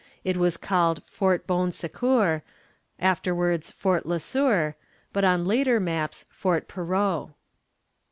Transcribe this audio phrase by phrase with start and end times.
[0.23, 2.41] It was called Fort Bon Secours,
[2.97, 4.73] afterwards Fort Le Sueur,
[5.13, 7.33] but on later maps Fort Perot.